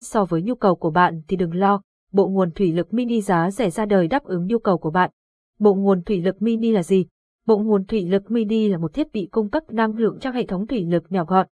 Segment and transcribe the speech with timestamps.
[0.00, 1.82] so với nhu cầu của bạn thì đừng lo,
[2.12, 5.10] bộ nguồn thủy lực mini giá rẻ ra đời đáp ứng nhu cầu của bạn.
[5.58, 7.06] Bộ nguồn thủy lực mini là gì?
[7.46, 10.46] Bộ nguồn thủy lực mini là một thiết bị cung cấp năng lượng cho hệ
[10.46, 11.46] thống thủy lực nhỏ gọn.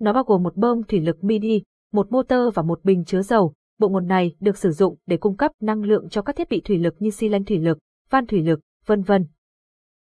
[0.00, 3.54] Nó bao gồm một bơm thủy lực mini, một motor và một bình chứa dầu.
[3.78, 6.60] Bộ nguồn này được sử dụng để cung cấp năng lượng cho các thiết bị
[6.60, 7.78] thủy lực như xi lanh thủy lực,
[8.10, 9.26] van thủy lực, vân vân.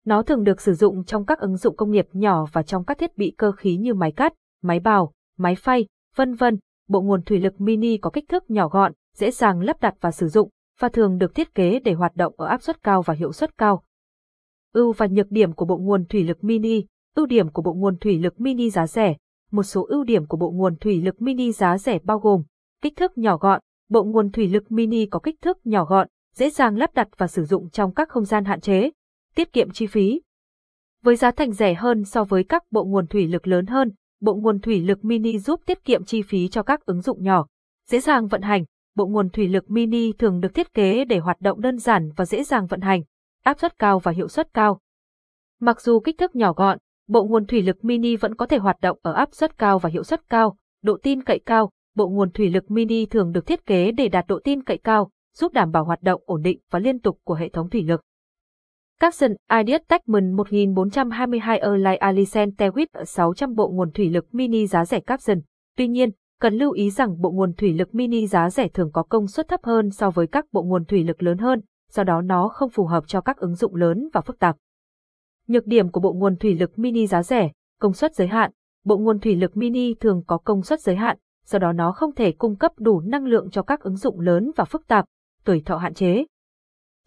[0.06, 2.98] Nó thường được sử dụng trong các ứng dụng công nghiệp nhỏ và trong các
[2.98, 5.86] thiết bị cơ khí như máy cắt, máy bào, máy phay,
[6.16, 6.58] vân vân.
[6.88, 10.12] Bộ nguồn thủy lực mini có kích thước nhỏ gọn, dễ dàng lắp đặt và
[10.12, 13.14] sử dụng, và thường được thiết kế để hoạt động ở áp suất cao và
[13.14, 13.84] hiệu suất cao.
[14.74, 17.98] Ưu và nhược điểm của bộ nguồn thủy lực mini, ưu điểm của bộ nguồn
[17.98, 19.16] thủy lực mini giá rẻ.
[19.52, 22.44] Một số ưu điểm của bộ nguồn thủy lực mini giá rẻ bao gồm
[22.82, 26.50] kích thước nhỏ gọn, bộ nguồn thủy lực mini có kích thước nhỏ gọn, dễ
[26.50, 28.92] dàng lắp đặt và sử dụng trong các không gian hạn chế,
[29.36, 30.22] tiết kiệm chi phí.
[31.04, 34.36] Với giá thành rẻ hơn so với các bộ nguồn thủy lực lớn hơn, bộ
[34.36, 37.46] nguồn thủy lực mini giúp tiết kiệm chi phí cho các ứng dụng nhỏ,
[37.90, 38.64] dễ dàng vận hành.
[38.96, 42.26] Bộ nguồn thủy lực mini thường được thiết kế để hoạt động đơn giản và
[42.26, 43.02] dễ dàng vận hành,
[43.44, 44.80] áp suất cao và hiệu suất cao.
[45.60, 48.82] Mặc dù kích thước nhỏ gọn, bộ nguồn thủy lực mini vẫn có thể hoạt
[48.82, 51.72] động ở áp suất cao và hiệu suất cao, độ tin cậy cao.
[51.96, 55.10] Bộ nguồn thủy lực mini thường được thiết kế để đạt độ tin cậy cao,
[55.38, 58.02] giúp đảm bảo hoạt động ổn định và liên tục của hệ thống thủy lực.
[59.02, 65.00] Capson Ideas Techman 1422 Erlai Alicent Tewit 600 bộ nguồn thủy lực mini giá rẻ
[65.00, 65.42] Capson.
[65.78, 69.04] Tuy nhiên, cần lưu ý rằng bộ nguồn thủy lực mini giá rẻ thường có
[69.04, 72.22] công suất thấp hơn so với các bộ nguồn thủy lực lớn hơn, do đó
[72.22, 74.58] nó không phù hợp cho các ứng dụng lớn và phức tạp.
[75.48, 78.52] Nhược điểm của bộ nguồn thủy lực mini giá rẻ, công suất giới hạn.
[78.86, 82.16] Bộ nguồn thủy lực mini thường có công suất giới hạn, do đó nó không
[82.16, 85.06] thể cung cấp đủ năng lượng cho các ứng dụng lớn và phức tạp,
[85.46, 86.26] tuổi thọ hạn chế.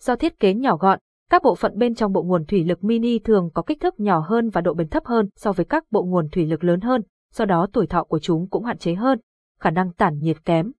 [0.00, 0.98] Do thiết kế nhỏ gọn,
[1.34, 4.24] các bộ phận bên trong bộ nguồn thủy lực mini thường có kích thước nhỏ
[4.28, 7.02] hơn và độ bền thấp hơn so với các bộ nguồn thủy lực lớn hơn,
[7.32, 9.20] do đó tuổi thọ của chúng cũng hạn chế hơn,
[9.60, 10.72] khả năng tản nhiệt kém.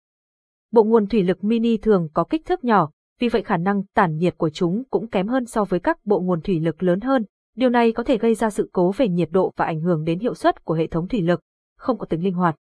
[0.72, 4.18] Bộ nguồn thủy lực mini thường có kích thước nhỏ, vì vậy khả năng tản
[4.18, 7.26] nhiệt của chúng cũng kém hơn so với các bộ nguồn thủy lực lớn hơn.
[7.56, 10.20] Điều này có thể gây ra sự cố về nhiệt độ và ảnh hưởng đến
[10.20, 11.40] hiệu suất của hệ thống thủy lực,
[11.78, 12.56] không có tính linh hoạt.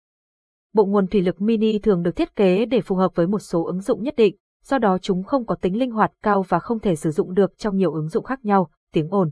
[0.74, 3.64] Bộ nguồn thủy lực mini thường được thiết kế để phù hợp với một số
[3.64, 6.80] ứng dụng nhất định, do đó chúng không có tính linh hoạt cao và không
[6.80, 9.30] thể sử dụng được trong nhiều ứng dụng khác nhau, tiếng ồn.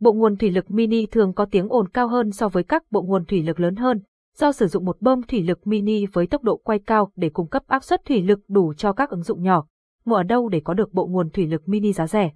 [0.00, 3.02] Bộ nguồn thủy lực mini thường có tiếng ồn cao hơn so với các bộ
[3.02, 4.02] nguồn thủy lực lớn hơn,
[4.36, 7.48] do sử dụng một bơm thủy lực mini với tốc độ quay cao để cung
[7.48, 9.66] cấp áp suất thủy lực đủ cho các ứng dụng nhỏ.
[10.04, 12.30] Mua ở đâu để có được bộ nguồn thủy lực mini giá rẻ?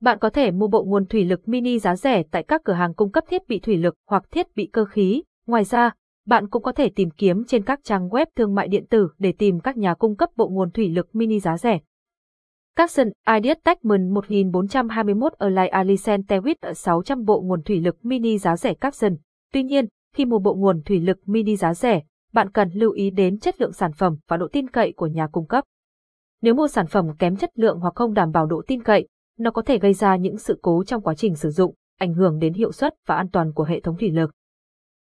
[0.00, 2.94] Bạn có thể mua bộ nguồn thủy lực mini giá rẻ tại các cửa hàng
[2.94, 5.22] cung cấp thiết bị thủy lực hoặc thiết bị cơ khí.
[5.46, 5.94] Ngoài ra,
[6.26, 9.32] bạn cũng có thể tìm kiếm trên các trang web thương mại điện tử để
[9.38, 11.78] tìm các nhà cung cấp bộ nguồn thủy lực mini giá rẻ.
[12.76, 18.74] Capson Ideas Techman 1421 Align Alicent Tewit 600 bộ nguồn thủy lực mini giá rẻ
[18.74, 19.16] Capson.
[19.52, 22.02] Tuy nhiên, khi mua bộ nguồn thủy lực mini giá rẻ,
[22.32, 25.26] bạn cần lưu ý đến chất lượng sản phẩm và độ tin cậy của nhà
[25.26, 25.64] cung cấp.
[26.42, 29.08] Nếu mua sản phẩm kém chất lượng hoặc không đảm bảo độ tin cậy,
[29.38, 32.38] nó có thể gây ra những sự cố trong quá trình sử dụng, ảnh hưởng
[32.38, 34.30] đến hiệu suất và an toàn của hệ thống thủy lực.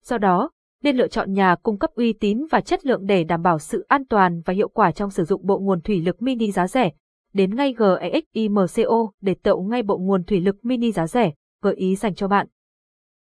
[0.04, 0.50] Do đó,
[0.84, 3.86] nên lựa chọn nhà cung cấp uy tín và chất lượng để đảm bảo sự
[3.88, 6.92] an toàn và hiệu quả trong sử dụng bộ nguồn thủy lực mini giá rẻ.
[7.34, 11.32] Đến ngay GEXIMCO để tậu ngay bộ nguồn thủy lực mini giá rẻ,
[11.62, 12.48] gợi ý dành cho bạn.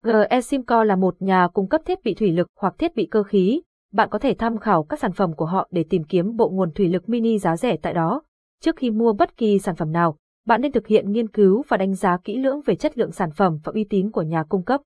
[0.04, 3.24] GE Simco là một nhà cung cấp thiết bị thủy lực hoặc thiết bị cơ
[3.24, 3.62] khí.
[3.94, 6.72] Bạn có thể tham khảo các sản phẩm của họ để tìm kiếm bộ nguồn
[6.72, 8.22] thủy lực mini giá rẻ tại đó.
[8.62, 11.78] Trước khi mua bất kỳ sản phẩm nào, bạn nên thực hiện nghiên cứu và
[11.78, 14.64] đánh giá kỹ lưỡng về chất lượng sản phẩm và uy tín của nhà cung
[14.64, 14.82] cấp.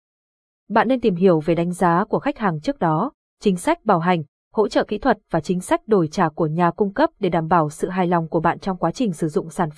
[0.70, 3.12] Bạn nên tìm hiểu về đánh giá của khách hàng trước đó,
[3.42, 6.72] chính sách bảo hành, hỗ trợ kỹ thuật và chính sách đổi trả của nhà
[6.72, 9.50] cung cấp để đảm bảo sự hài lòng của bạn trong quá trình sử dụng
[9.50, 9.74] sản phẩm.